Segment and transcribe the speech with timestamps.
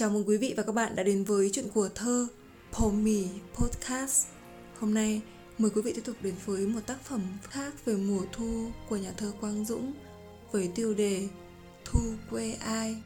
[0.00, 2.26] Chào mừng quý vị và các bạn đã đến với chuyện của thơ
[2.72, 4.26] Pomi Podcast.
[4.78, 5.22] Hôm nay
[5.58, 8.96] mời quý vị tiếp tục đến với một tác phẩm khác về mùa thu của
[8.96, 9.92] nhà thơ Quang Dũng
[10.52, 11.28] với tiêu đề
[11.84, 12.00] Thu
[12.30, 12.96] quê ai.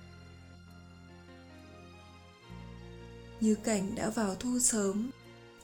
[3.41, 5.11] Như cảnh đã vào thu sớm,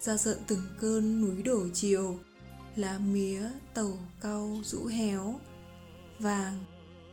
[0.00, 2.18] ra giận từng cơn núi đổ chiều,
[2.76, 3.42] lá mía
[3.74, 5.40] tàu cau rũ héo,
[6.18, 6.64] vàng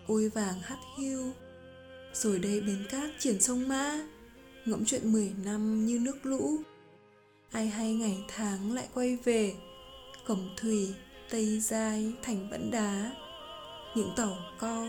[0.07, 1.33] ôi vàng hắt hiu
[2.21, 3.99] rồi đây bến cát triển sông mã
[4.65, 6.57] ngẫm chuyện mười năm như nước lũ.
[7.51, 9.55] Ai hay ngày tháng lại quay về.
[10.27, 10.93] Cổng thủy,
[11.29, 13.11] tây giai, thành vẫn đá.
[13.95, 14.87] Những tàu co,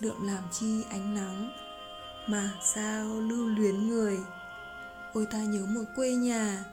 [0.00, 1.50] đượm làm chi ánh nắng.
[2.28, 4.18] Mà sao lưu luyến người?
[5.14, 6.64] Ôi ta nhớ một quê nhà.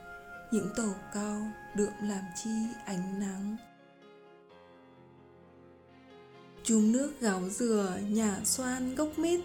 [0.52, 1.42] Những tàu cao
[1.76, 2.52] đượm làm chi
[2.86, 3.58] ánh nắng.
[6.64, 9.42] Chùm nước gáo dừa, nhà xoan gốc mít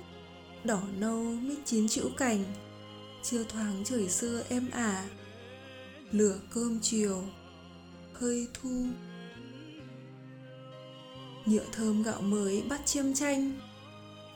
[0.64, 2.44] đỏ nâu mít chín chữ cành.
[3.22, 5.04] Chưa thoáng trời xưa êm ả.
[6.10, 7.24] Lửa cơm chiều,
[8.14, 8.86] hơi thu.
[11.46, 13.52] Nhựa thơm gạo mới bắt chiêm tranh.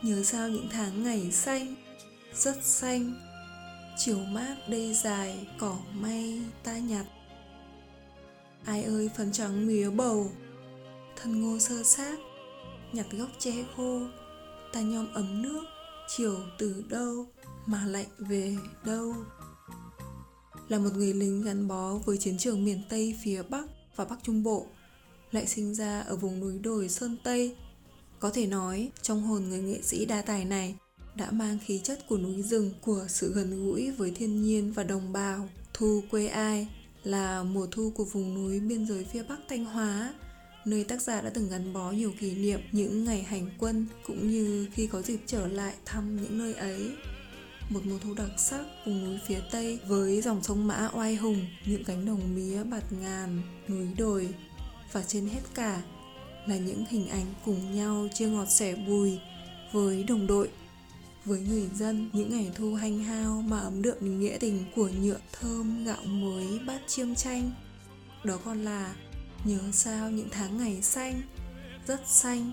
[0.02, 1.74] Nhớ sao những tháng ngày xanh,
[2.34, 3.14] rất xanh.
[3.98, 7.06] Chiều mát đây dài, cỏ may ta nhặt.
[8.64, 10.32] Ai ơi, phần trắng mía bầu.
[11.16, 12.18] Thân ngô sơ xác,
[12.92, 14.00] nhặt gốc tre khô.
[14.72, 15.64] Ta nhom ấm nước
[16.08, 17.26] chiều từ đâu
[17.66, 19.14] mà lạnh về đâu?
[20.68, 23.64] Là một người lính gắn bó với chiến trường miền tây phía bắc
[23.96, 24.66] và bắc trung bộ,
[25.32, 27.56] lại sinh ra ở vùng núi đồi sơn tây.
[28.20, 30.74] Có thể nói, trong hồn người nghệ sĩ đa tài này
[31.14, 34.82] đã mang khí chất của núi rừng, của sự gần gũi với thiên nhiên và
[34.82, 35.48] đồng bào.
[35.74, 36.68] Thu quê ai
[37.04, 40.14] là mùa thu của vùng núi biên giới phía bắc thanh hóa
[40.64, 44.30] nơi tác giả đã từng gắn bó nhiều kỷ niệm những ngày hành quân cũng
[44.30, 46.90] như khi có dịp trở lại thăm những nơi ấy.
[47.70, 51.46] Một mùa thu đặc sắc vùng núi phía tây với dòng sông mã oai hùng,
[51.66, 54.28] những cánh đồng mía bạt ngàn, núi đồi.
[54.92, 55.82] Và trên hết cả
[56.46, 59.18] là những hình ảnh cùng nhau chia ngọt sẻ bùi
[59.72, 60.48] với đồng đội,
[61.24, 65.18] với người dân những ngày thu hanh hao mà ấm đượm nghĩa tình của nhựa
[65.32, 67.50] thơm gạo mới bát chiêm chanh.
[68.24, 68.94] Đó còn là
[69.44, 71.22] nhớ sao những tháng ngày xanh,
[71.86, 72.52] rất xanh,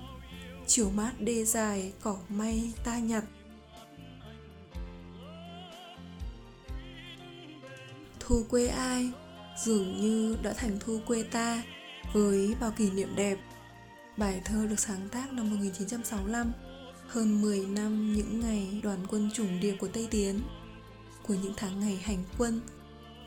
[0.67, 3.23] chiều mát đê dài, cỏ may ta nhặt.
[8.19, 9.11] Thu quê ai,
[9.63, 11.63] dường như đã thành thu quê ta
[12.13, 13.37] với bao kỷ niệm đẹp.
[14.17, 16.51] Bài thơ được sáng tác năm 1965
[17.07, 20.39] hơn 10 năm những ngày đoàn quân chủng điệp của Tây Tiến,
[21.27, 22.61] của những tháng ngày hành quân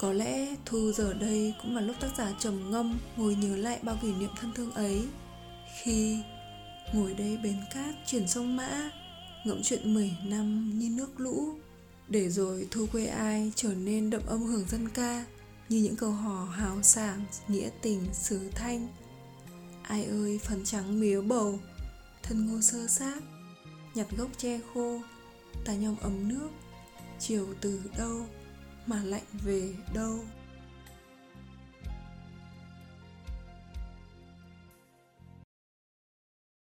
[0.05, 3.79] có lẽ Thu giờ đây cũng là lúc tác giả trầm ngâm ngồi nhớ lại
[3.83, 5.09] bao kỷ niệm thân thương ấy.
[5.83, 6.19] Khi
[6.93, 8.91] ngồi đây bến cát chuyển sông mã
[9.45, 11.55] Ngẫm chuyện 10 năm như nước lũ
[12.09, 15.25] Để rồi Thu quê ai trở nên đậm âm hưởng dân ca
[15.69, 18.89] Như những câu hò hào sảng, nghĩa tình, sứ thanh.
[19.83, 21.59] Ai ơi phần trắng mía bầu
[22.23, 23.23] Thân ngô sơ sát
[23.95, 25.01] Nhặt gốc tre khô
[25.65, 26.49] Ta nhom ấm nước
[27.19, 28.27] Chiều từ đâu
[28.87, 30.19] mà lạnh về đâu?